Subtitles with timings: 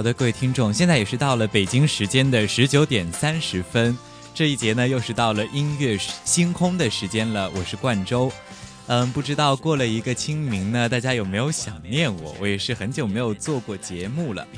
[0.00, 3.94] 好的，各位听众，现在也是到了北京时间的十九点三十分，
[4.32, 7.50] 这一节呢又是到了音乐星空的时间了。
[7.50, 8.32] 我是冠周，
[8.86, 12.34] 嗯，不知道过了一个清明呢，大家有没有想念我？
[12.40, 14.48] 我也是很久没有做过节目了，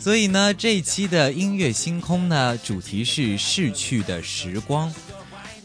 [0.00, 4.90] 所以呢，这一期的音乐星空呢，主题是逝去的时光。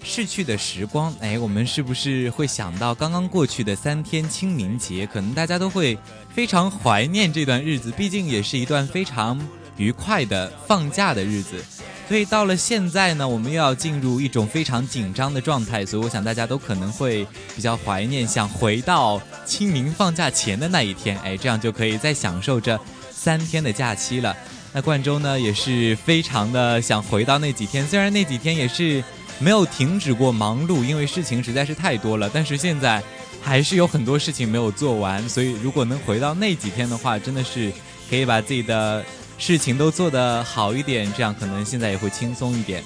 [0.02, 5.06] 逝去的时光，哎，我们是不是会想到刚刚过去的三天清明节？
[5.06, 5.98] 可能大家都会
[6.40, 9.38] 非常怀念这段日子，毕竟也是一段非常
[9.76, 11.62] 愉快的放假的日子。
[12.08, 22.80] 所以到了现在呢，我们又要进入一种非常紧张的状态，所以我想大家都可能会比较怀念，想回到清明放假前的那一天，哎，这样就可以再享受这
[23.12, 24.34] 三天的假期了。
[24.72, 29.04] 那冠州呢，也是非常的想回到那几天，虽然那几天也是。
[29.42, 32.30] 没有停止过忙碌，因为事情实在是太多了。
[32.34, 33.02] 但是现在
[33.42, 37.72] 还是有很多事情没有做完，所以如果能回到那几天的话，真的是
[38.10, 39.04] 可以把自己的
[39.38, 42.84] 事情都做得好一点，这样可能现在也会轻松一点。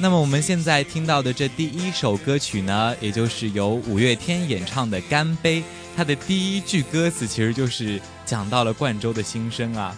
[0.00, 5.60] 那么我们现在听到的这第一首歌曲呢，也就是由五月天演唱的《干杯》，
[5.96, 9.96] 它的第一句歌词其实就是讲到了冠州的心声啊。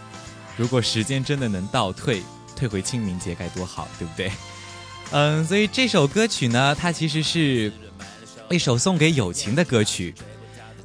[0.57, 2.23] 如果时间真的能倒退，
[2.57, 4.33] 退回清明节该多好，对不对？
[5.11, 7.71] 嗯，所以这首歌曲呢，它其实是
[8.51, 10.13] 一首送给友情的歌曲。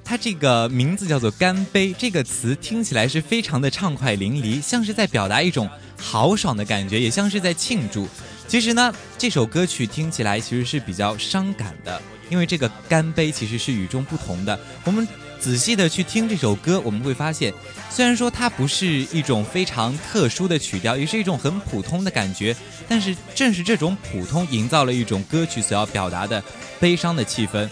[0.03, 5.68] 它这个名字叫做“干杯”，这个词听起来是非常的畅快淋漓，像是在表达一种
[5.98, 8.08] 豪爽的感觉，也像是在庆祝。
[8.48, 12.00] 其实呢，这首歌曲听起来其实是比较伤感的，
[12.30, 14.59] 因为这个“干杯”其实是与众不同的。
[14.84, 15.08] 我们。
[15.38, 17.54] 仔细的去听这首歌，我们会发现，
[17.92, 22.56] 虽然说它不是一种非常特殊的曲调，也是一种很普通的感觉，
[22.88, 26.42] 但是正是这种普通，营造了一种歌曲所要表达的
[26.85, 27.68] 悲伤的气氛。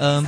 [0.00, 0.26] 嗯，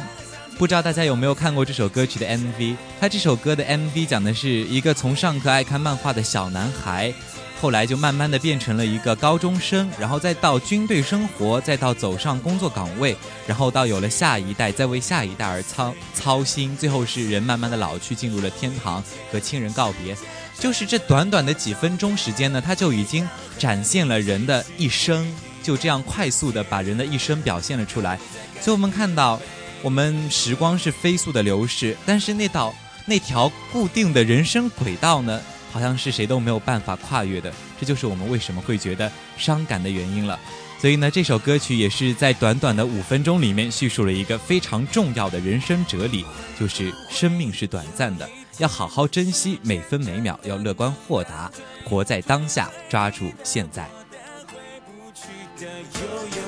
[0.57, 2.77] 不知道大家有没有看过这首歌曲的 MV？
[3.01, 7.13] 它这首歌的 MV 讲的是一个从上课爱看漫画的小男孩。
[7.61, 13.17] 后来就慢慢的变成了一个高中生，然后再到军队生活，再到走上工作岗位，
[13.49, 20.17] 然后到有了下一代，再为下一代而操操心，最后是人慢慢的老去，进入了天堂和亲人告别。
[20.57, 25.29] 就是这短短的几分钟时间呢，他就已经展现了人的一生，
[25.69, 28.19] 就这样快速的把人的一生表现了出来。
[28.59, 29.39] 所以我们看到，
[29.83, 32.75] 我们时光是飞速的流逝，但是那道
[33.05, 35.39] 那条固定的人生轨道呢？
[35.71, 40.41] 好像是谁都没有办法跨越的，这就是我们为什么会觉得伤感的原因了。
[40.81, 46.25] 所以呢，这首歌曲也是在短短的五分钟里面叙述了一个非常重要的人生哲理，
[46.59, 51.53] 就是生命是短暂的，要好好珍惜每分每秒，要乐观豁达，
[51.85, 53.98] 活在当下，抓住现在。
[55.59, 56.48] 这是。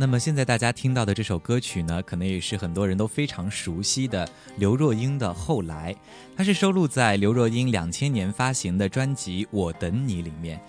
[0.00, 5.92] 那么现在大家听到的这首歌曲呢，可能也是很多人都非常熟悉的刘若英的《后来》，
[6.36, 10.60] 它是收录在刘若英两千年发行的专辑《我等你》里面。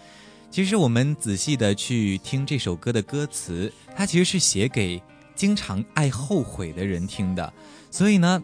[0.50, 5.00] 其实我们仔细的去听这首歌的歌词，它其实是写给
[5.36, 7.54] 经常爱后悔的人听的。
[7.92, 8.42] 所以呢，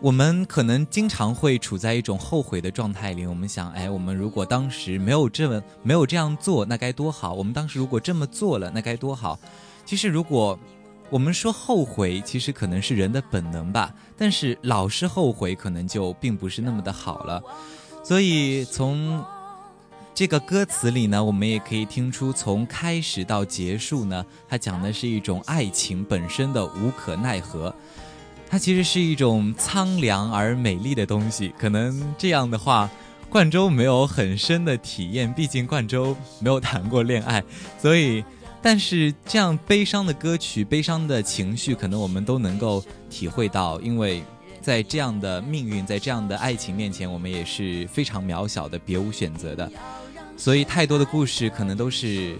[0.00, 3.26] 我们可能经常会处在一种后悔的状态里。
[3.26, 9.36] 我们想，哎，我们如果当时没有这么没有这样做，那该多好；我们当时如果这么做了，那该多好。
[9.90, 10.56] 其实，如果
[11.08, 17.42] 我们说后悔，其实可能是人的本能吧，但是老是后悔，可能就并不是那么的好了。
[18.04, 19.20] 所以从
[20.14, 27.74] 这个歌词里呢，我们也可以听出，从开始到结束呢，它讲的是一种爱情本身的无可奈何。
[28.48, 31.52] 它其实是一种苍凉而美丽的东西。
[31.58, 32.88] 可能这样的话，
[33.28, 37.42] 冠州没有很深的体验，毕竟冠州没有谈过恋爱，
[37.76, 38.24] 所以。
[38.62, 44.22] 但是这样悲伤的歌曲、悲伤的情绪，可能我们都能够体会到，因为
[44.60, 49.72] 在这样的命运、在这样的爱情面前，我们也是非常渺小的、别无选择的。
[50.36, 52.36] 所以，太多的故事可能都是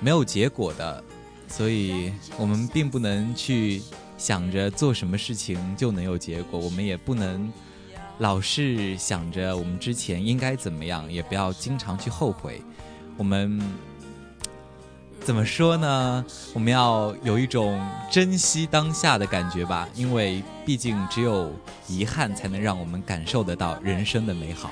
[0.00, 1.04] 没有结果的，
[1.46, 3.82] 所以我们并不能去
[4.16, 7.52] 想着做什么事情就能有结果，我们也不能
[8.20, 12.62] 老是想着我们之前应该怎么样，也不要经常去后悔。
[13.18, 13.60] 我们。
[15.24, 16.24] 怎么说呢？
[16.52, 17.80] 我们要有一种
[18.10, 21.52] 珍惜当下的感觉吧，因为毕竟只有
[21.86, 24.68] 遗憾才能让我们感受得到人生的美好。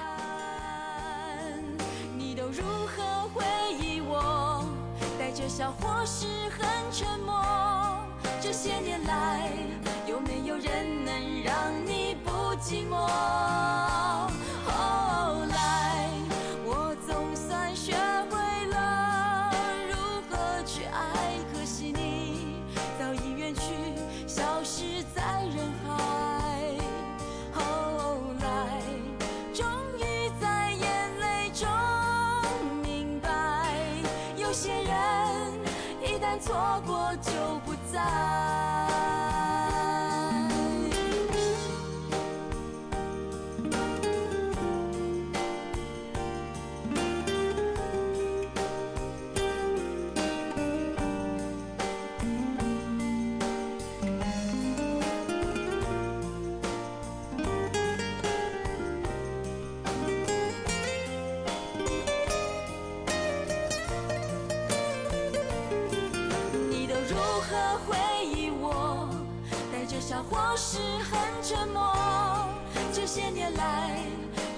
[69.91, 70.79] 带着笑或是
[71.11, 71.93] 很沉默。
[72.93, 73.99] 这些年来，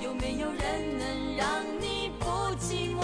[0.02, 1.48] 有没有人能让
[1.80, 2.26] 你不
[2.60, 3.02] 寂寞？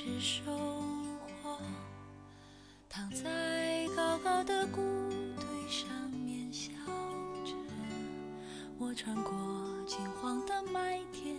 [0.00, 0.52] 是收
[1.42, 1.58] 获，
[2.88, 4.80] 躺在高高的谷
[5.34, 6.70] 堆上面笑
[7.44, 7.52] 着。
[8.78, 9.34] 我穿过
[9.88, 11.34] 金黄的麦田，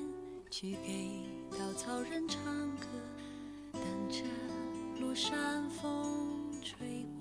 [0.52, 1.22] 去给
[1.58, 2.44] 稻草人唱
[2.76, 2.86] 歌，
[3.72, 4.26] 等着
[5.00, 7.19] 落山风吹过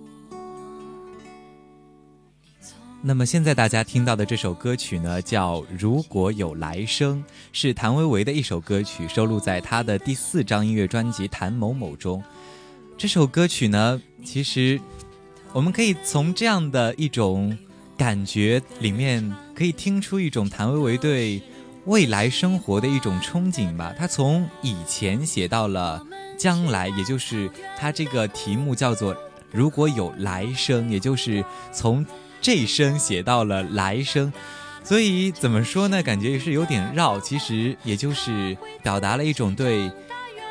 [3.00, 12.20] 那么现在大家听到的这首歌曲呢，叫《如果有来生》，是谭维维的一首歌曲，收录在他的第四张音乐专辑《谭某某》中。
[12.96, 14.80] 这首歌曲呢，其实
[15.52, 17.56] 我们可以从这样的一种
[17.96, 21.40] 感觉里面，可以听出一种谭维维对
[21.84, 23.94] 未来生活的一种憧憬吧。
[23.96, 26.04] 他从以前写到了
[26.36, 29.14] 将来，也就是他这个题目叫做
[29.52, 32.04] 《如果有来生》，也就是从。
[32.40, 34.32] 这一生写到了来生，
[34.84, 36.02] 所以怎么说呢？
[36.02, 37.20] 感觉也是有点绕。
[37.20, 39.90] 其实也就是表达了一种对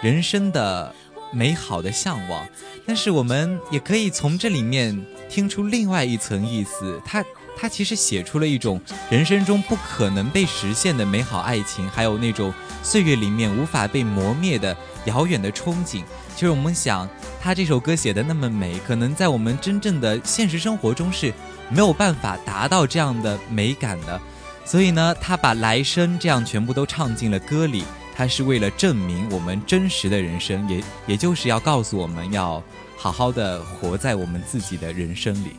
[0.01, 0.94] 人生的
[1.32, 2.48] 美好的向往。
[2.86, 7.01] 但是我们也可以从这里面听出另外一层意思。
[7.06, 7.24] 他
[7.58, 8.79] 他其实写出了一种
[9.10, 12.53] 人生中不可能被实现的美好爱情，还有那种
[12.84, 14.77] 岁月里面无法被磨灭的
[15.08, 16.04] 遥远的憧憬。
[16.36, 17.10] 其实我们想，
[17.42, 21.34] 他这首歌写的那么美，可能在我们真正的现实生活中是。
[21.70, 24.18] 没有办法达到这样的美感的，
[24.64, 27.84] 所以呢，他把来生这样全部都唱进了歌里，
[28.16, 32.64] 他是为了证明我们真实的人生，也也就是要告诉我们要
[32.96, 35.58] 好好的活在我们自己的人生里。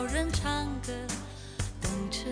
[0.00, 0.94] 稻草人唱歌，
[1.78, 2.24] 等着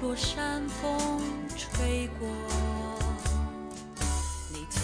[0.00, 1.20] 落山风
[1.54, 2.26] 吹过。
[4.48, 4.82] 你从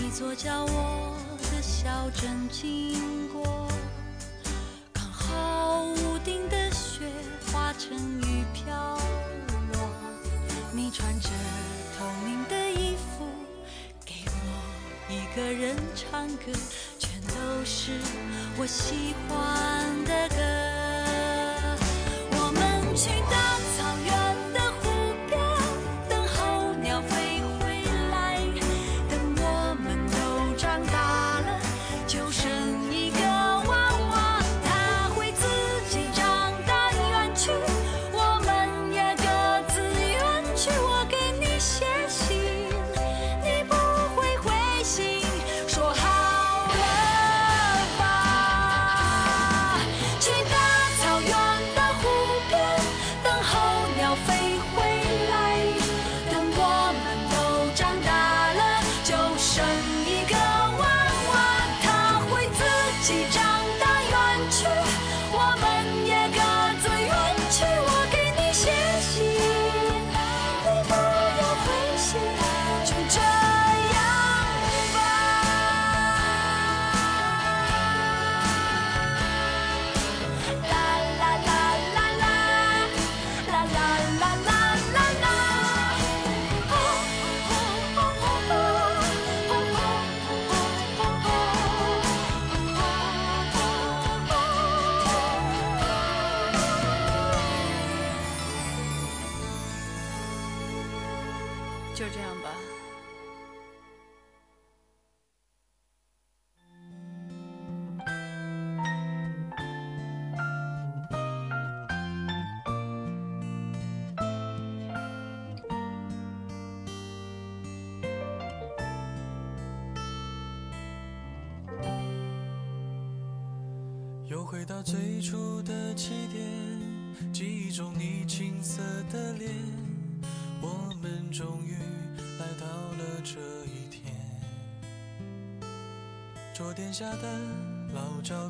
[0.00, 1.18] 一座叫我
[1.52, 3.68] 的小镇经过，
[4.90, 7.04] 刚好屋顶的雪
[7.52, 8.98] 化成雨飘
[9.74, 9.90] 落。
[10.72, 11.28] 你穿着
[11.98, 13.26] 透明的衣服，
[14.02, 16.44] 给我一个人唱歌。
[16.98, 17.92] 全都是
[18.56, 20.36] 我喜欢的歌，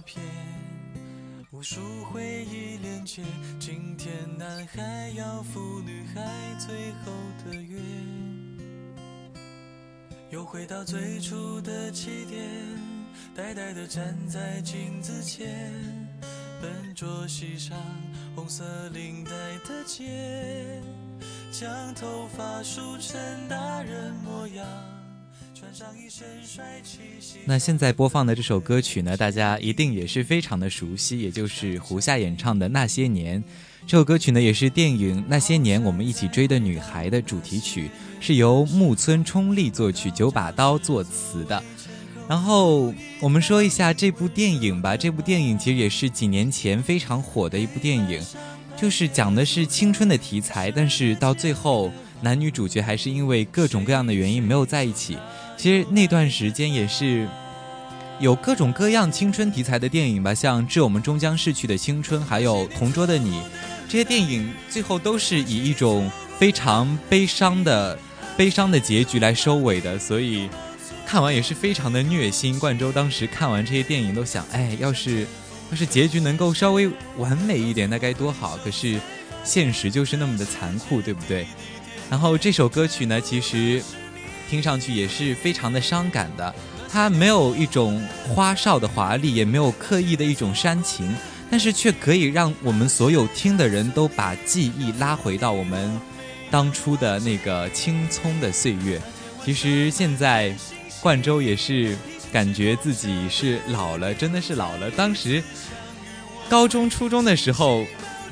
[0.09, 0.25] 片，
[1.51, 3.23] 无数回忆连接。
[3.61, 6.23] 今天男孩要赴女孩
[6.59, 7.13] 最后
[7.45, 7.79] 的约，
[10.31, 12.43] 又回到最初的起点。
[13.37, 15.71] 呆呆地站在镜子前，
[16.63, 17.77] 笨拙系上
[18.35, 19.31] 红色领带
[19.69, 20.81] 的结，
[21.53, 24.67] 将头发梳成大人模样。
[27.45, 33.43] 那现在播放的这首歌曲呢，大家一定也是非常的熟悉，也就是胡夏演唱的《那些年》。
[33.87, 41.63] 这首歌曲呢，也是电影《那些年，我们一起追的女孩》的主题曲，是由木村冲利作曲，九把刀作词的。
[42.29, 44.95] 然后我们说一下这部电影吧。
[44.95, 48.23] 这部电影其实也是几年前非常火的一部电影，
[48.77, 55.17] 就是讲的是青春的题材，但是到最后男女主角还是因为各种各样的原因没有在一起。
[55.59, 57.29] 其实那段时间也是
[58.21, 63.41] 有各种各样青春题材的电影吧，像《致我们终将逝去的青春》，还有《同桌的你》。
[63.89, 67.99] 这些电影最后都是以一种非常悲伤的、
[68.37, 70.49] 悲伤的结局来收尾的，所以
[71.05, 72.57] 看完也是非常的虐心。
[72.61, 75.27] 冠周当时看完这些电影都想，哎，要是
[75.73, 78.57] 要是结局能够稍微完美一点，那该多好。
[78.63, 79.01] 可是
[79.43, 81.47] 现实就是那么的残酷，对不对？
[82.09, 83.83] 然后这首歌曲呢，其实
[84.49, 86.55] 听上去也是非常的伤感的，
[86.89, 91.15] 它没有一种花哨的华丽，也没有刻意的一种煽情。
[91.51, 95.99] 但是却可以让我们所有听的人都把记忆拉回到我们
[96.51, 99.01] 当初的那个青葱的岁月。
[99.43, 100.55] 其实现在，
[101.01, 101.97] 冠州也是
[102.31, 104.91] 感觉自己是老了，真的是老了。
[104.91, 105.43] 当时
[106.51, 107.87] 高中、初中的时候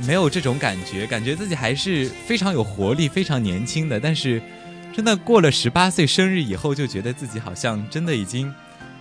[0.07, 3.99] 没有这种感觉，感觉自己还是非常有活力、非常年轻的。
[3.99, 4.43] 但是
[4.97, 8.51] 真的过了十八岁生日以后，就觉得自己好像真的已经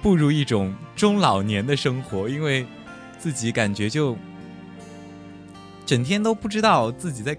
[0.02, 2.68] 步入一种中老年的生活，因为。
[3.18, 4.16] 自己感觉就
[5.84, 7.36] 整天都不知道自己在，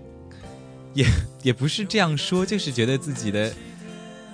[0.94, 1.06] 也
[1.42, 3.52] 也不是这样说，就是觉得自己的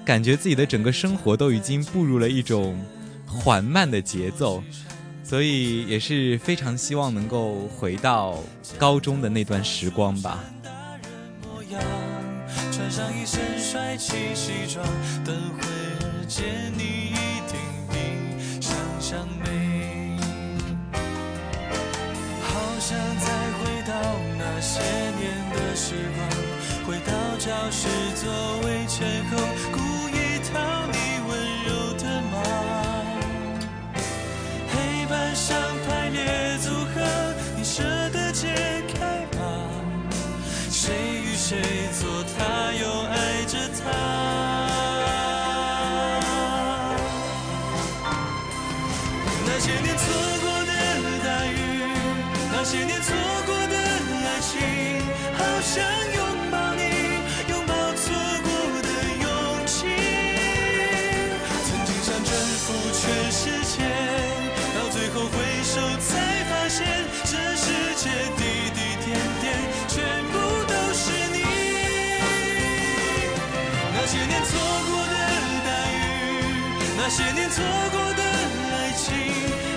[0.03, 2.83] 感觉自己的整个生活都已经步入了一种
[3.27, 4.63] 缓慢的节奏，
[5.23, 8.39] 所以也是非常希望能够回到
[8.79, 10.43] 高中的那段时光吧。
[12.93, 14.87] 穿上一身帅气西装，
[15.25, 16.45] 等会儿见
[16.77, 17.57] 你一定
[17.89, 17.97] 比
[18.61, 20.19] 想象美。
[22.43, 23.27] 好想再
[23.57, 23.95] 回到
[24.39, 24.79] 那些
[25.17, 25.23] 年
[25.55, 26.21] 的时光，
[26.87, 28.31] 回到教室座
[28.67, 29.39] 位前后，
[77.15, 79.15] 那些年错过的爱情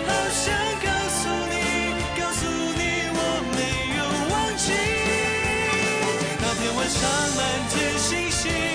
[0.08, 3.20] 好想告诉你告诉你我
[3.52, 3.60] 没
[3.98, 4.72] 有忘记。
[6.40, 7.02] 那天晚上
[7.36, 7.40] 满
[7.72, 8.75] 天星星。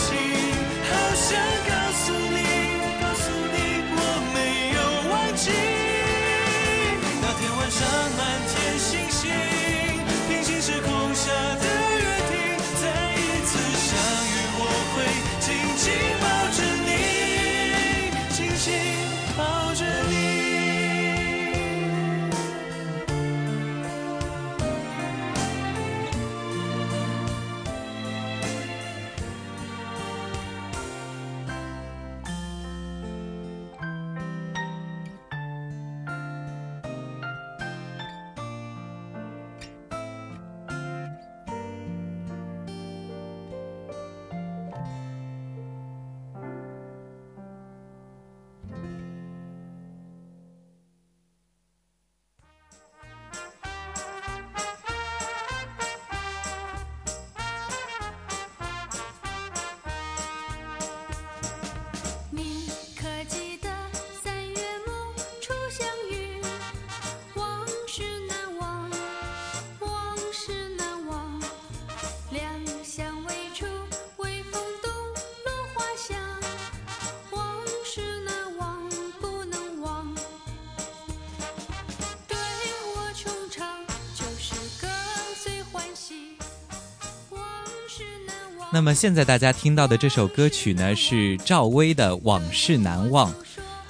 [88.73, 93.29] 那么现在大家听到的这首歌曲呢，是赵薇的《往事难忘》。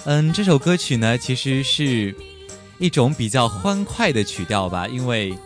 [0.06, 2.16] 嗯，这首歌曲呢，其实是
[2.80, 5.38] 一种比较欢快的曲调吧，因为，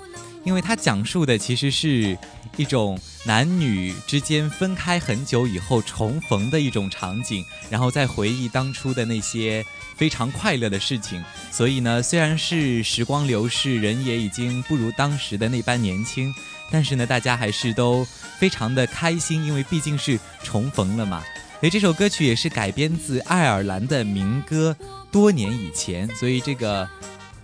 [0.45, 2.17] 因为它讲述的其实是
[2.56, 9.65] 一种男女之间分开很久以后重逢的一种场景，然后再回忆当初的那些
[9.98, 11.21] 非常快乐的事情。
[11.52, 16.34] 所以呢，虽然是时光流逝，人也已经不如当时的那般年轻，
[16.71, 18.06] 但是呢，大家还是都
[18.39, 21.23] 非常的开心，因为毕竟是重逢了嘛。
[21.62, 24.75] 所以这首歌曲也是改编自爱尔兰的民歌
[25.12, 26.88] 《多年以前》，所以这个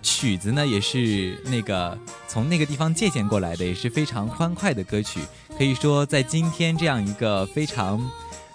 [0.02, 5.20] 曲子呢也是那个从那个地方借鉴过来的，也是非常欢快的歌曲。
[5.56, 8.00] 可以说，在今天这样一个非常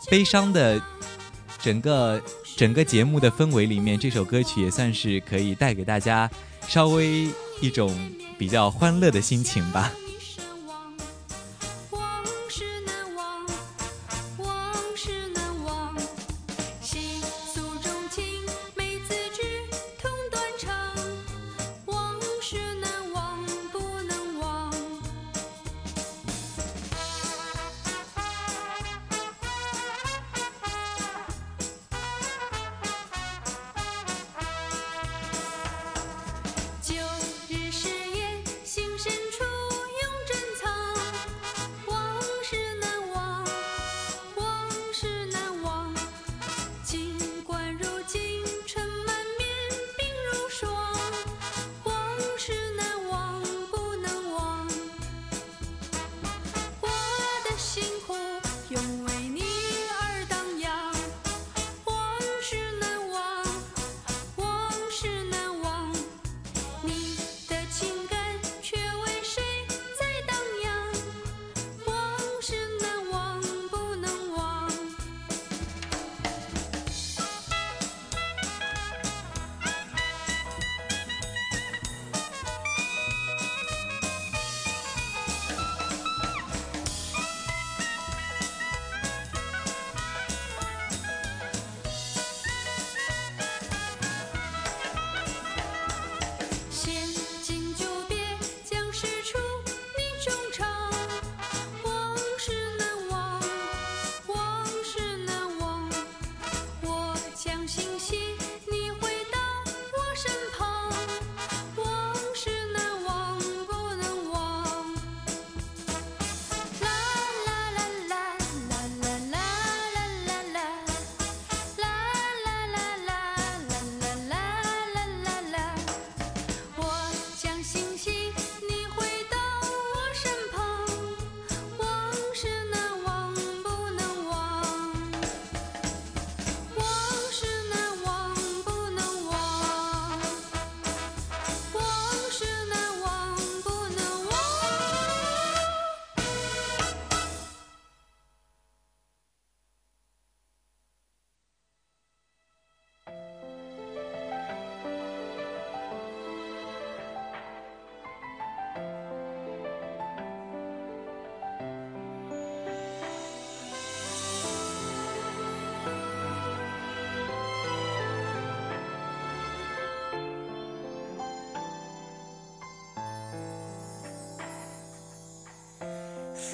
[0.10, 0.82] 悲伤的
[1.60, 2.22] 整个
[2.56, 6.30] 整个节目的氛围里面，这首歌曲也算是可以带给大家
[6.68, 7.28] 稍微
[7.62, 7.94] 一种
[8.38, 9.92] 比较欢乐的心情吧。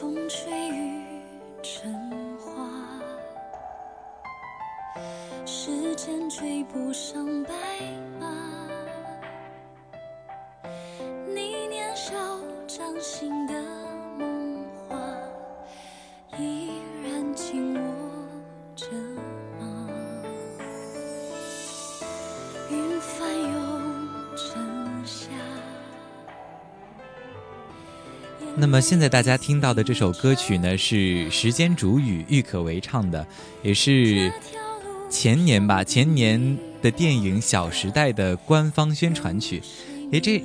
[0.04, 1.02] 风吹雨
[1.62, 2.70] 成花，
[5.46, 7.26] 时间追不上
[28.56, 33.26] 那么现在大家听到的这首歌曲呢，是时间煮雨郁可唯唱的，
[33.64, 34.32] 也是
[35.10, 39.62] 前年吧，前年的电影《小时代》的官方宣传曲。
[40.12, 40.44] 诶，这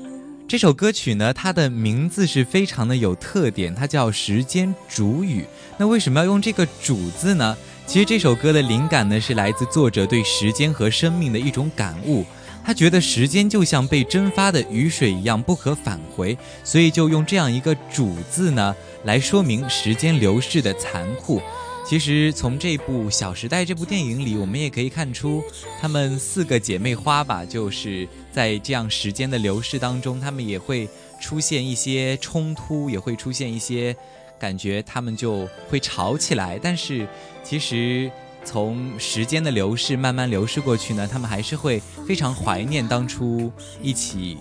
[0.48, 5.42] 这首歌曲呢，它的名字是非常的有特点，它叫《时间煮雨》。
[5.76, 7.54] 那为什么要用这个“煮”字呢？
[7.86, 12.24] 其实这首歌的灵感呢，是来自作者对时间和生命的一种感悟。
[12.68, 21.40] 他觉得时间就像被蒸发的雨水一样不可返回，所以就用这样一个“主”字呢，来说明时间流逝的残酷。
[21.86, 25.42] 其实从这部《小时代》这部电影里，我们也可以看出，
[25.80, 30.86] 她们四个姐妹花吧，就是在这样时间的流逝当中，她们也会
[31.18, 33.96] 出现一些冲突，也会出现一些
[34.38, 36.60] 感觉他们就会吵起来。
[36.62, 37.08] 但是
[37.42, 38.10] 其实
[38.44, 44.38] 从时间的流逝慢慢流逝过去呢，他们还是会非常怀念当初一起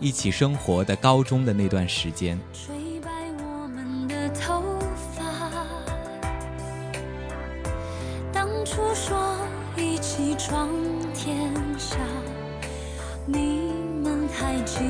[0.00, 2.38] 一起生活的高中的那段时间。
[2.52, 4.62] 吹白我们的头
[5.16, 5.24] 发。
[8.92, 9.36] 说
[9.76, 10.68] 一起闯
[11.14, 11.96] 天下，
[13.26, 13.72] 你
[14.02, 14.80] 们还记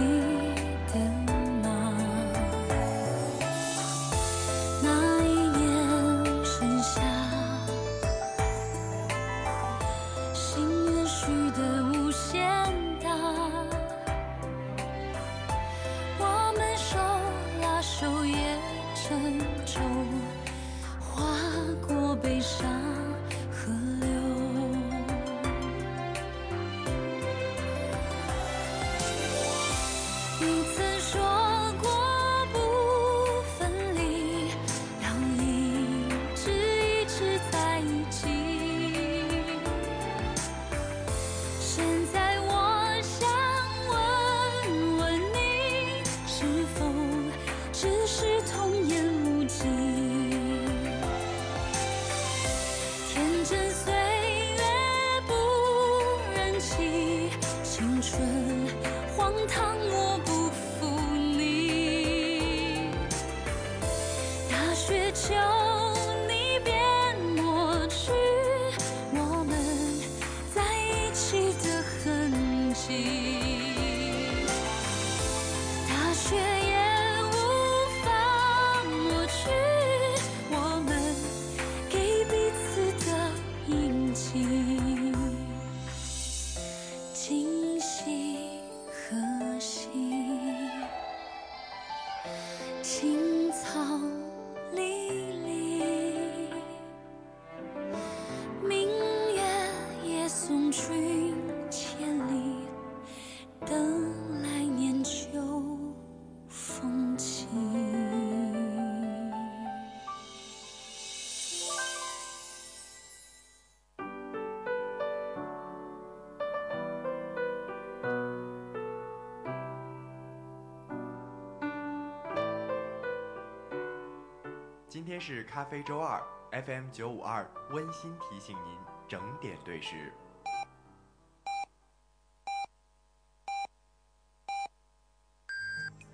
[125.10, 126.22] 天是咖啡周二
[126.64, 130.12] ，FM 九五二温馨提醒您整点对时。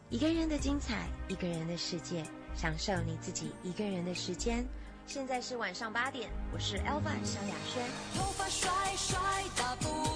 [0.09, 4.65] 一个人的精彩，一个人的世界，享受你自己一个人的时间。
[5.07, 7.87] 现在是晚上八点，我是 Elva 萧亚轩。
[8.15, 9.19] 头发甩甩，
[9.59, 10.16] 大步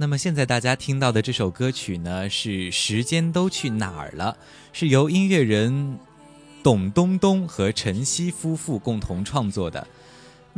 [0.00, 4.38] 那么现在大家听到的这首歌曲呢，是《时间都去哪儿了》，
[4.72, 5.98] 是由音乐人
[6.62, 9.84] 董冬冬和陈曦夫妇共同创作的。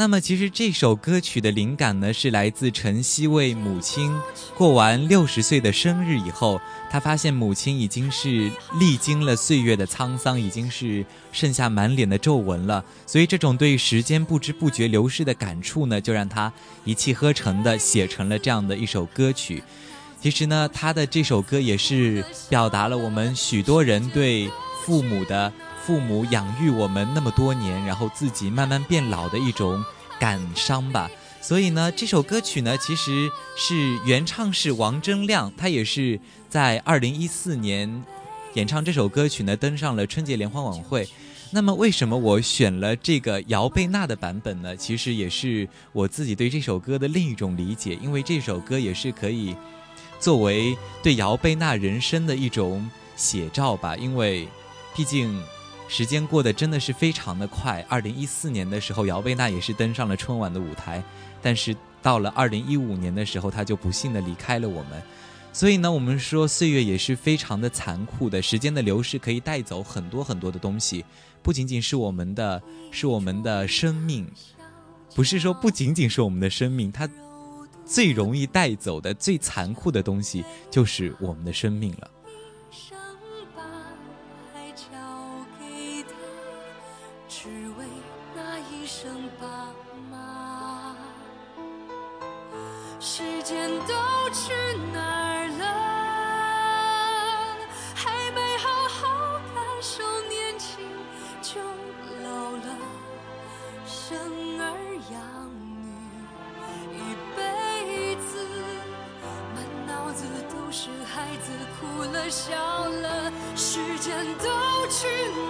[0.00, 4.10] 那么其实这首歌曲的灵感呢，是来自陈曦为母亲
[4.56, 6.58] 过完六十岁的生日以后，
[6.90, 12.82] 他发现母亲已经是历经了岁月的沧桑，已经是剩下满脸的皱纹了。
[13.06, 16.50] 所以这种对时间不知不觉流逝的感触呢，就让他
[16.86, 19.62] 一气呵成的写成了这样的一首歌曲。
[20.18, 24.50] 其实呢，他的这首歌也是表达了我们许多人对
[24.82, 25.52] 父母的
[25.84, 29.84] 父母养育我们那么多年，然后自己慢慢变老的一种
[30.18, 31.10] 感伤吧。
[31.40, 38.04] 所以呢，这首歌曲呢，其实是原唱是王铮亮，他也是在二零一四年
[38.54, 41.08] 演唱这首歌曲呢，登上了春节联欢晚会。
[41.52, 44.76] 那么，为什么我选了这个姚贝娜的版本呢？
[44.76, 49.56] 其实也是我自己对这首歌的另一种理解，因为这首歌也是可以
[50.20, 53.96] 作为对姚贝娜人生的一种写照吧。
[53.96, 54.46] 因为，
[54.94, 55.42] 毕竟
[55.92, 57.84] 时间过得真的是非常的快。
[57.88, 61.02] 二零一四年的时候，姚贝娜也是登上了春晚的舞台，
[61.42, 65.02] 但是到了二零一五年的时候，她就不幸的离开了我们。
[65.52, 71.04] 所以呢，我们说岁月也是非常的残酷的，时间的流逝可以带走很多很多的东西，
[71.42, 74.30] 不仅仅是我们的，是我们的生命，
[75.16, 77.08] 不是说不仅仅是我们的生命，它
[77.84, 82.08] 最容易带走的、最残酷的东西就是我们的生命了。
[93.02, 93.94] 时间都
[94.30, 94.52] 去
[94.92, 95.64] 哪儿了？
[97.94, 100.84] 还没好好感受年轻
[101.40, 101.58] 就
[102.22, 102.76] 老了，
[103.86, 104.18] 生
[104.60, 104.62] 儿
[105.10, 105.18] 养
[105.80, 105.88] 女
[106.92, 107.40] 一辈
[108.16, 108.30] 子，
[109.54, 111.46] 满脑子都是孩子
[111.80, 111.80] 哭
[112.12, 112.52] 了笑
[112.84, 114.44] 了，时间都
[114.88, 115.08] 去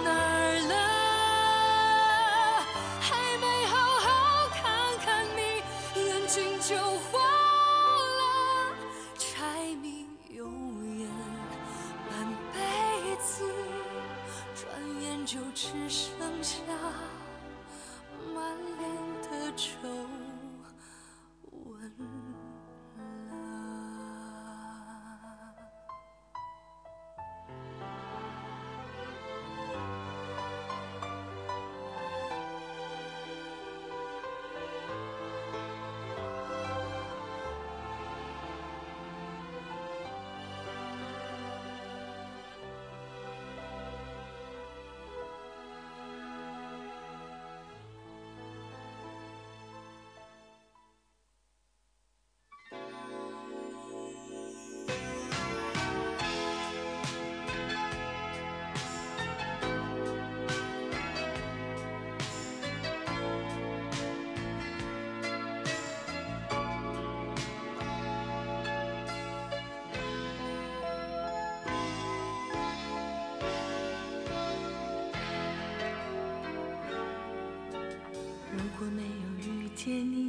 [78.81, 79.07] 如果没有
[79.47, 80.27] 遇见你，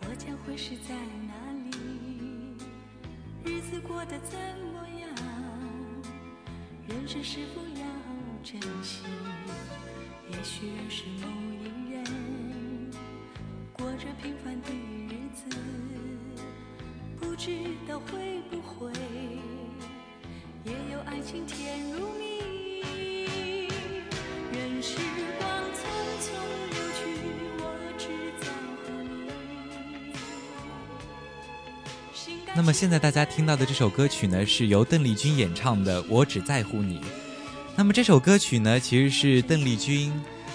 [0.00, 0.94] 我将会是在
[1.28, 1.34] 哪
[1.70, 1.76] 里？
[3.44, 4.38] 日子过得怎
[4.72, 5.10] 么样？
[6.88, 7.86] 人生是否要
[8.42, 9.02] 珍惜？
[10.30, 12.02] 也许认识某一人，
[13.74, 15.54] 过着平凡的日子，
[17.20, 18.90] 不知道会不会
[20.64, 23.68] 也有爱情甜如蜜。
[24.50, 24.96] 任时
[32.52, 36.98] 那么现在大家听到的这首歌曲呢，是由邓丽君演唱的《我只在乎你》。
[37.76, 40.12] 那么这首歌曲呢，其实是邓丽君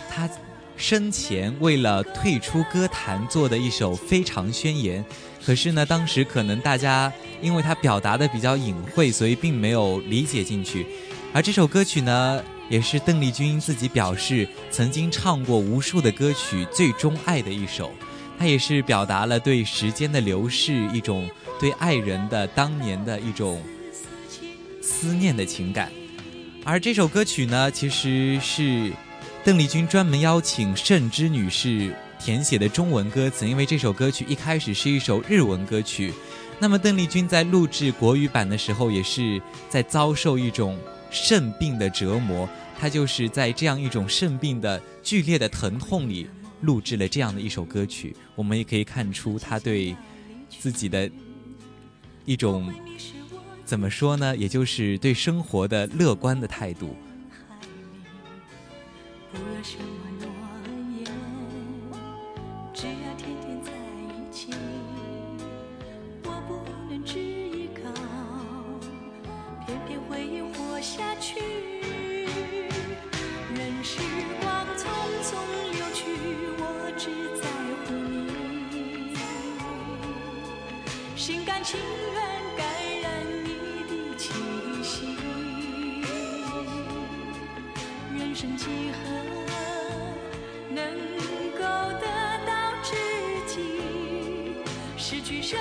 [0.09, 0.29] 她
[0.75, 5.03] 生前为了退出歌坛做的一首非常宣言。
[5.43, 10.85] 可是呢，当时可能大家因为她表达的比较隐晦，所以并没有理解进去。
[11.31, 17.89] 而这首歌曲呢，也是邓丽君自己表示曾经唱过无数的歌曲最钟爱的一首。
[18.37, 21.29] 它也是表达了对时间的流逝一种
[21.59, 23.61] 对爱人的当年的一种
[24.81, 25.91] 思念的情感。
[26.63, 28.91] 而这首歌曲呢，其实是
[29.43, 36.13] 邓丽君专门邀请盛之女士填写的中文歌词，因为这首歌曲一开始是一首日文歌曲。
[36.57, 40.77] 那么邓丽君在录制国语版的时候，也是在遭受一种
[41.11, 46.27] 肾病的折磨，她就是在这样一种肾病的剧烈的疼痛里
[46.65, 48.15] 录制了这样的一首歌曲。
[48.35, 49.95] 我们也可以看出他对
[50.49, 51.09] 自己的
[52.25, 52.73] 一种
[53.63, 56.95] 怎么说呢，也就是对生活的乐观的态度。
[59.31, 59.39] 不
[81.65, 81.79] 情
[82.13, 82.21] 愿
[82.55, 82.63] 感
[83.01, 83.49] 染你
[83.89, 84.31] 的气
[84.83, 85.17] 息。
[88.15, 88.99] 人生几何
[90.69, 90.85] 能
[91.57, 91.63] 够
[91.99, 92.05] 得
[92.45, 92.51] 到
[92.83, 92.93] 知
[93.47, 93.55] 己？
[94.95, 95.59] 失去生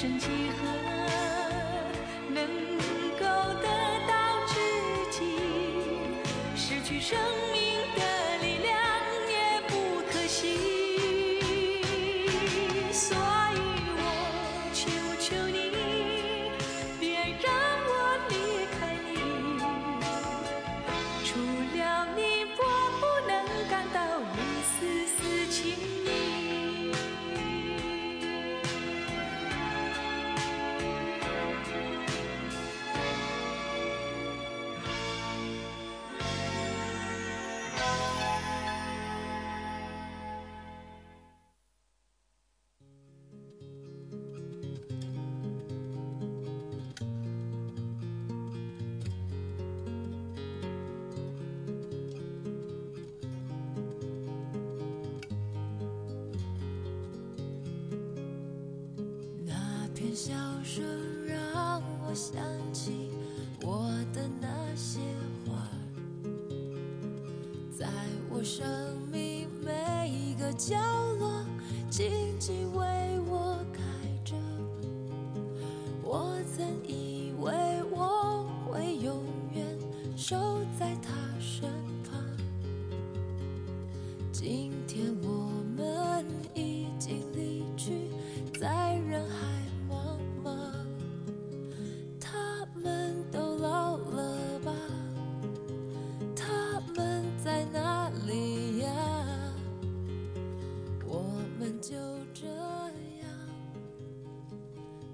[0.00, 0.28] 生几
[0.62, 0.79] 何？
[60.00, 60.32] 那篇小
[60.64, 60.82] 说
[61.26, 62.42] 让我想
[62.72, 63.10] 起
[63.60, 64.98] 我的那些
[65.44, 65.68] 花，
[67.70, 67.86] 在
[68.30, 68.66] 我生
[69.12, 70.74] 命每一个角
[71.18, 71.44] 落，
[71.90, 73.09] 静静为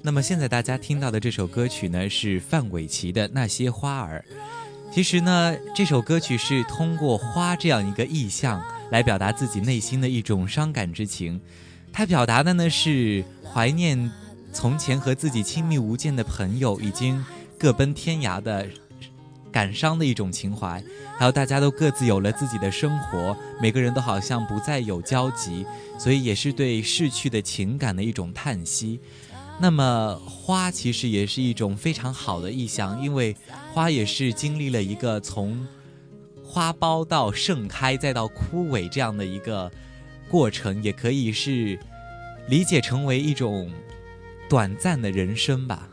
[0.06, 4.24] 那么现在大家听到的这首歌曲呢，是范玮琪的《那些花儿》。
[4.94, 11.40] 其实呢，这首歌曲是通过花这样一个意象来表达自己内心的一种伤感之情。
[11.92, 14.08] 它表达的呢是怀念
[14.52, 17.24] 从前和自己亲密无间的朋友已经
[17.58, 18.64] 各奔天涯的
[19.50, 20.80] 感伤的一种情怀，
[21.18, 25.66] 还有大家都各自有了自己的生活，每个人都好像不再有交集，
[25.98, 29.00] 所以也是对逝去的情感的一种叹息。
[29.58, 33.34] 那么花其实也是一种非常好的意象，因为
[33.72, 35.66] 花也是经历了一个从
[36.44, 39.70] 花苞到盛开再到枯萎这样的一个
[40.30, 41.78] 过程，也可以是
[42.48, 43.70] 理解成为一种
[44.48, 45.88] 短暂的人生吧。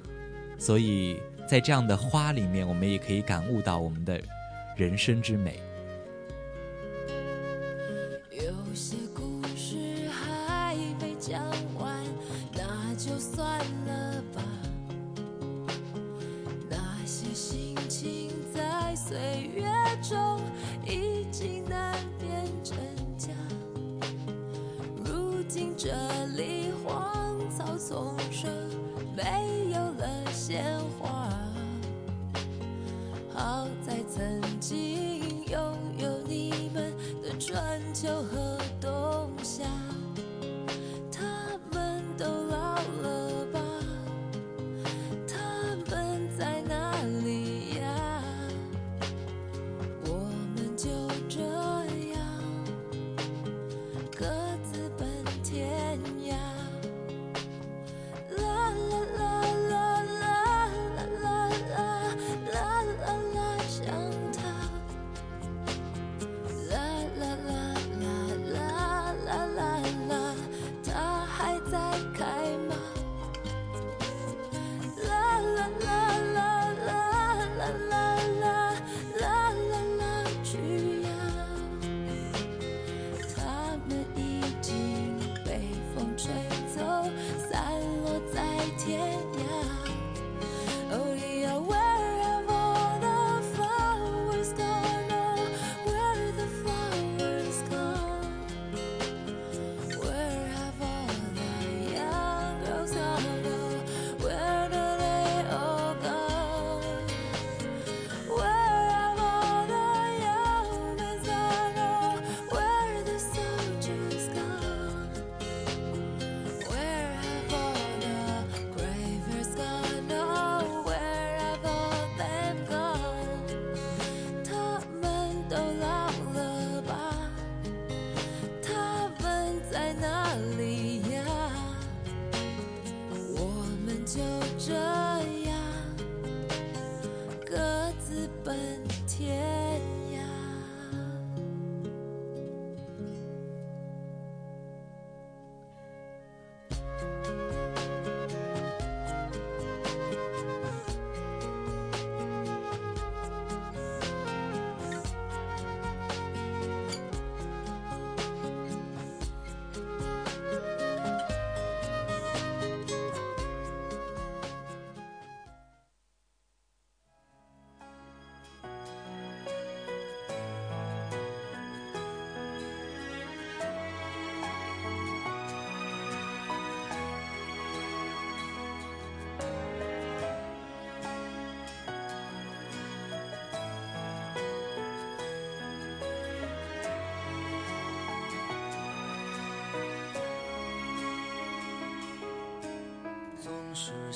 [0.57, 4.22] 所以在这样的花里面，我们也可以感悟到我们的
[4.76, 5.59] 人生之美。
[18.96, 19.66] 岁月
[20.02, 20.39] 中
[20.86, 22.78] 已经难辨真
[23.18, 23.30] 假。
[25.04, 25.89] 如今这
[26.36, 26.62] 里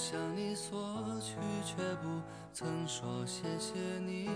[0.10, 1.36] 向你索取，
[1.66, 2.08] 却不
[2.54, 4.30] 曾说谢谢你。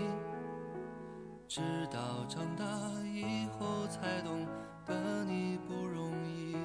[1.48, 2.66] 直到长大
[3.06, 4.46] 以后才懂
[4.84, 6.58] 得你不容易。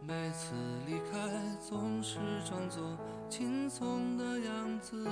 [0.00, 0.54] 每次
[0.88, 2.98] 离开总是装作
[3.28, 5.08] 轻松的样子，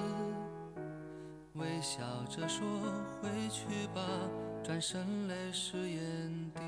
[1.53, 2.67] 微笑着说
[3.23, 4.03] 回去吧，
[4.61, 6.63] 转身泪湿眼底。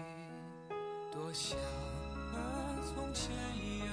[1.11, 2.39] 多想和
[2.85, 3.92] 从前一样。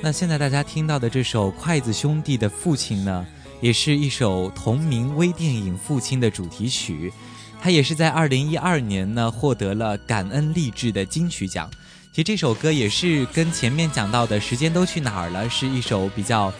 [0.00, 3.24] 那现在大家听到的这首筷子兄弟的父亲呢，
[3.60, 7.12] 也是一首同名微电影《父亲》的主题曲，
[7.60, 11.70] 它也是在二零一二年呢获得了感恩励志的金曲奖。
[12.10, 16.52] 其实这首歌也是跟前面讲到的《时间都去哪儿了》是一首比较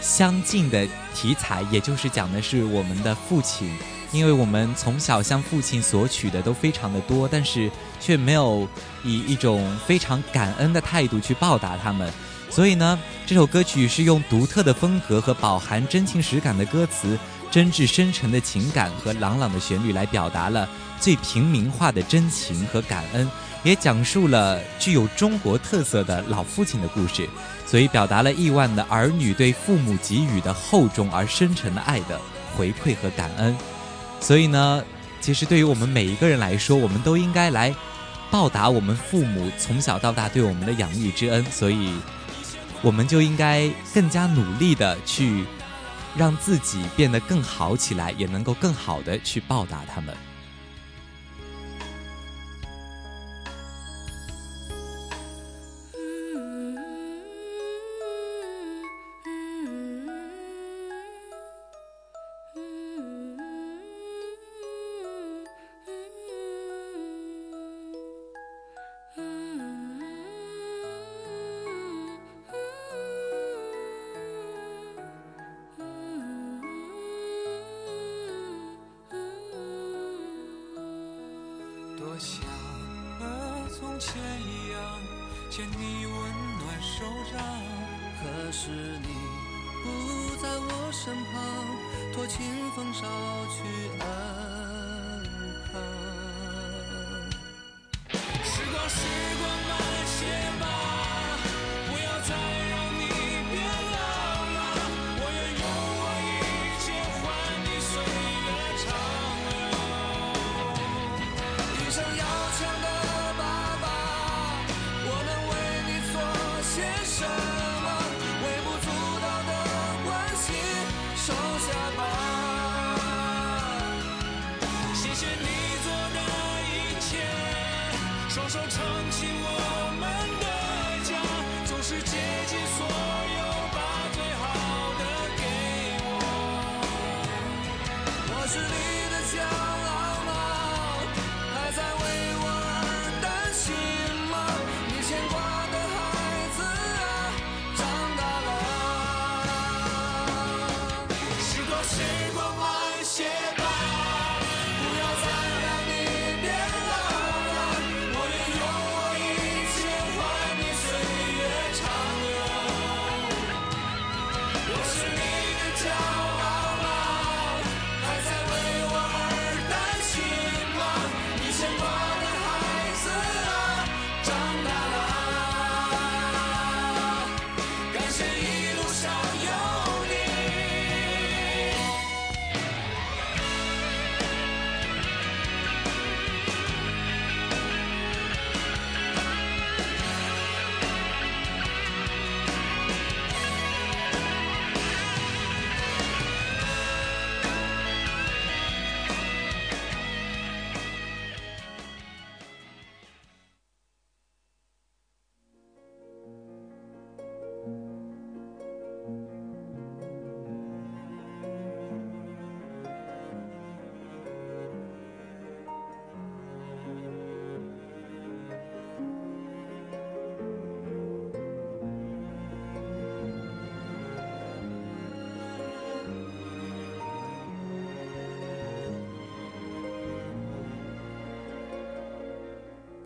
[0.00, 3.70] 相近的题材，也就是讲的是我们的父亲，
[4.12, 8.68] 因为我们从小向父亲索取的都非常的多，但是却没有
[9.02, 12.12] 以一种非常感恩的态度去报答他们。
[12.50, 17.16] 所以呢，这首歌曲是用独特的风格和饱含真情实感的歌词、
[17.48, 23.30] 真挚深沉的情感和朗朗的旋律来表达了最平民化的真情和感恩，
[23.62, 27.28] 也讲述了具有中国特色的老父亲的故事，
[27.66, 32.20] 所以表达了亿万的儿女对父母给予的厚重而深沉的爱的
[32.56, 33.56] 回馈和感恩。
[34.20, 34.82] 所以呢，
[35.20, 37.72] 其实对于我们每一个人来说，我们都应该来
[38.28, 41.44] 报答我们父母从小到大对我们的养育之恩。
[41.44, 41.94] 所以。
[42.82, 45.44] 我们就应该更加努力的去
[46.16, 50.14] 让自己变得更好起来，也能够更好的去报答他们。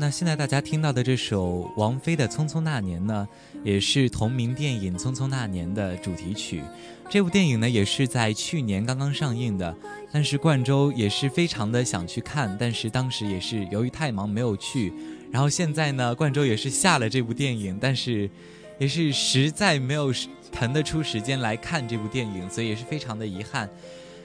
[0.00, 3.26] 那现在大家听到的这首王菲的《匆匆那年》呢，
[3.64, 6.62] 也是同名电影《匆匆那年》的主题曲。
[7.10, 9.76] 这部电影呢，也是在去年刚刚上映的。
[10.12, 14.92] 但是冠州也是非常的想去看，但是当时也是由于太忙没有去。
[15.32, 18.30] 然后现在呢，冠州也是下了这部电影，但是
[18.78, 20.14] 也是实在没有
[20.52, 23.68] 腾得出时间来看这部电影，所以也是非常的遗憾。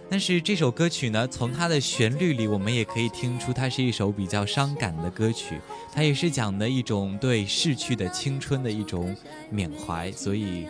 [0.10, 5.60] 但是这首歌曲呢，从它的旋律里，我们也可以听出它是一首比较伤感的歌曲。
[5.92, 9.16] 它也是讲的一种对逝去的青春的一种
[9.50, 10.12] 缅怀。
[10.12, 10.68] 所以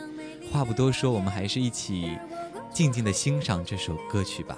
[0.50, 2.18] 话不多说，我们还是一起
[2.74, 4.58] 静静的欣赏这首歌曲吧。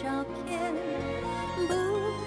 [0.00, 0.04] 照
[0.46, 0.46] 片
[1.66, 1.74] 不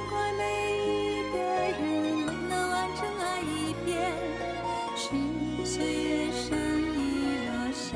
[0.09, 0.41] 怪每
[0.75, 1.79] 一个人
[2.25, 3.89] 没能完整爱一遍。
[4.97, 5.07] 是
[5.63, 6.99] 岁月善意
[7.47, 7.95] 落下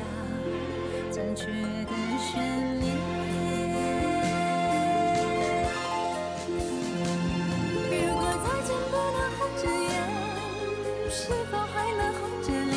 [1.10, 2.32] 残缺的悬
[2.80, 2.84] 念
[7.90, 9.86] 如果再见不能红着眼
[11.10, 11.20] 是
[11.52, 12.74] 否还能红着脸？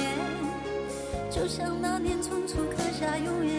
[1.31, 3.58] 就像那年匆促刻下永远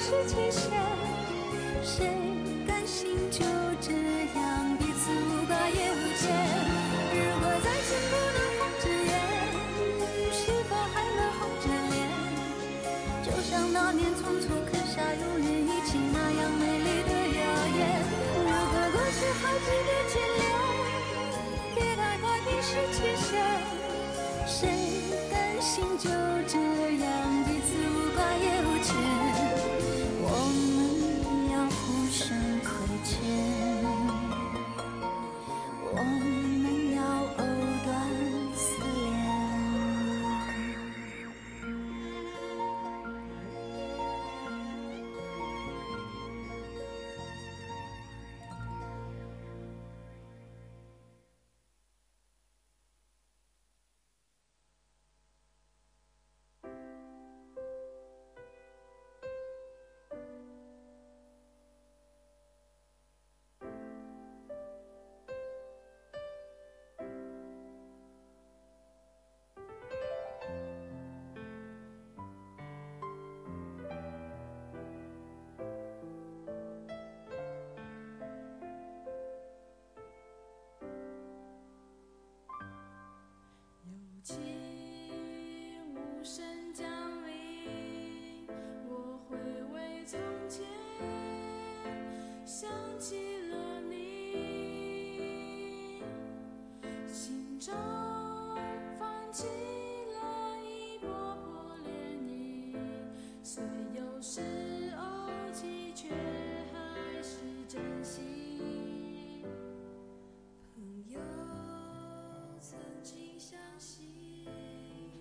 [0.00, 0.70] 是期限，
[1.82, 2.06] 谁
[2.64, 3.44] 甘心就
[3.80, 3.90] 这
[4.38, 6.30] 样彼此无挂也无牵？
[7.10, 9.10] 如果再见不能红着眼，
[10.32, 10.40] 是
[10.70, 11.98] 否还能红着脸？
[13.24, 17.78] 就像那年匆匆刻下永远一起那样美丽的谣言。
[18.38, 20.40] 如果过去还值得眷恋，
[21.74, 23.42] 别太快冰释前嫌，
[24.46, 24.62] 谁
[25.28, 26.08] 甘心就
[26.46, 26.56] 这
[27.02, 29.27] 样彼此无挂也无牵？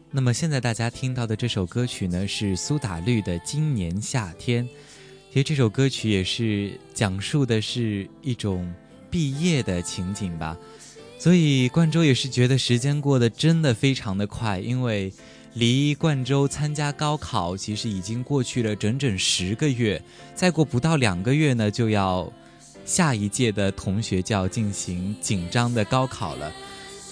[0.09, 4.63] 那么现在大家听到的这首歌曲呢，是苏打绿的《今年夏天》。
[5.29, 8.73] 其实这首歌曲也是讲述的是一种
[9.11, 10.57] 毕业的情景吧。
[11.19, 15.11] 所以冠州也是觉得时间过得真的非常的快，因为
[15.53, 20.01] 离冠州参加高考其实已经过去了整整十个月，
[20.33, 22.31] 再过不到两个月呢，就要
[22.85, 26.51] 下一届的同学就要进行紧张的高考了。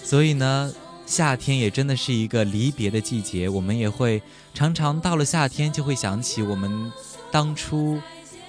[0.01, 0.73] 所以呢。
[1.05, 4.21] 夏天也真的是一个离别的季节，我们也会
[4.53, 6.91] 常常到了夏天就会想起我们
[7.31, 7.99] 当初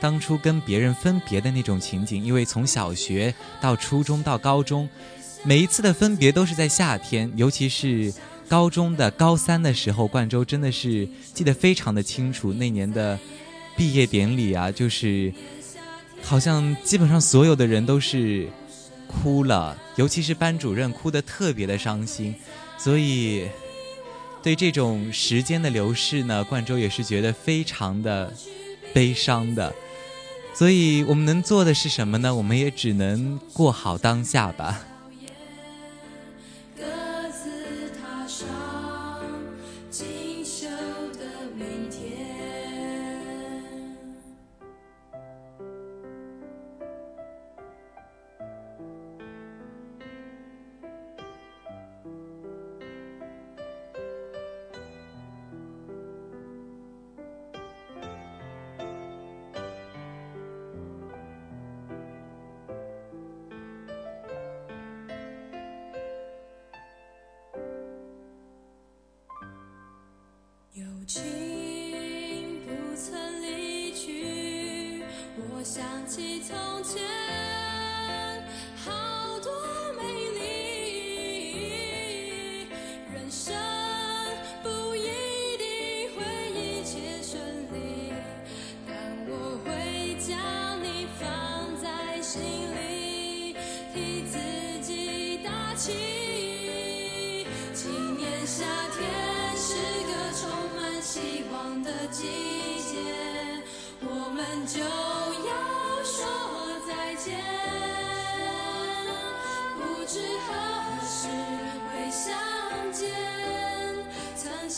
[0.01, 2.25] 当初跟别人分别的那种情景。
[2.25, 4.89] 因为从小学到初中到高中，
[5.45, 8.13] 每一次的分别都是在夏天，尤其是
[8.49, 12.53] 高中的高三的时候，冠州真的是记得非常的清楚。
[12.55, 13.19] 那年的
[13.77, 15.33] 毕业典礼啊，就是
[16.23, 18.49] 好像基本上所有的人都是
[19.07, 22.35] 哭了，尤其是班主任哭得特别的伤心，
[22.77, 23.49] 所以
[24.43, 28.33] 对这种时间的流逝呢，冠州也是觉得非常的
[28.93, 29.73] 悲伤的。
[30.55, 32.35] 所以我们能做的是什么呢？
[32.35, 34.85] 我们也只能过好当下吧。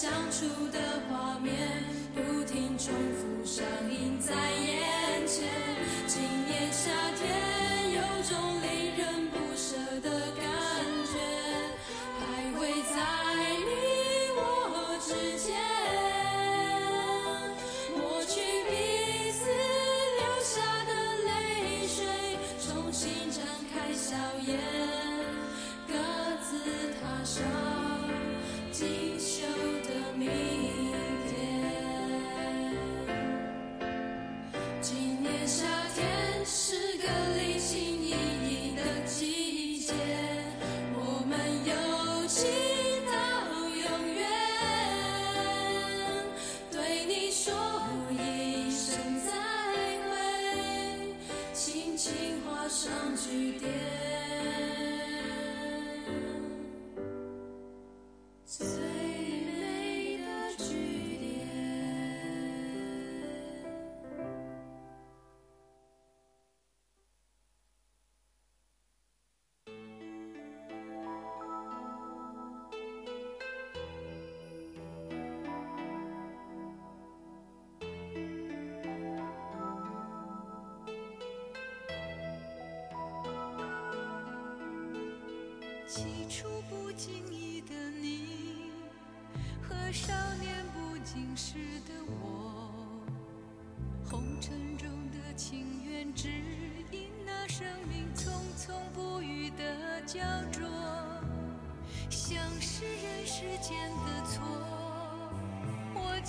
[0.00, 0.78] 相处的
[1.10, 1.82] 画面
[2.14, 4.87] 不停重复上映在眼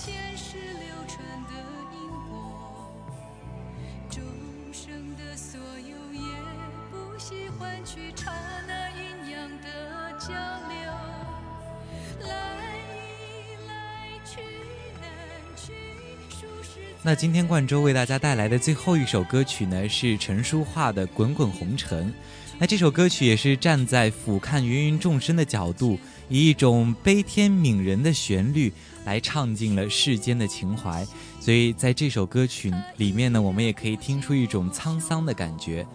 [0.02, 1.52] 前世流传的
[1.94, 2.90] 因果，
[4.10, 4.24] 众
[4.72, 6.22] 生的所有也
[6.90, 8.32] 不喜欢去刹
[8.66, 9.68] 那阴阳的
[10.18, 10.30] 交
[10.70, 10.78] 流。
[17.04, 22.08] 那今天冠州为大家带来的最后一首歌曲呢，是陈淑桦的《滚滚红尘》。
[22.62, 25.98] 那这首歌曲也是站在俯瞰芸芸众生的角度，
[26.28, 28.74] 以一种悲天悯人的旋律
[29.06, 31.08] 来唱尽了世间的情怀。
[31.40, 35.88] 所以在这首歌曲里面呢，我们也可以听出一种沧桑的感觉。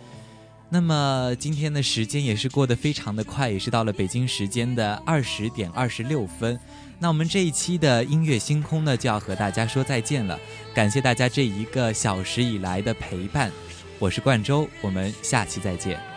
[0.71, 6.59] 那么今天的时间也是过得非常的快，也是到了北京时间的二十点二十六分。
[6.99, 10.41] 那我们这一期的音乐星空呢，就要和大家说再见了。
[10.75, 13.53] 感谢大家这一个小时以来的陪伴，
[13.99, 16.14] 我是冠周，我们下期再见。